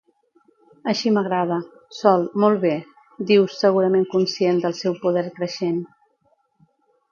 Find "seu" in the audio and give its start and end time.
4.81-4.99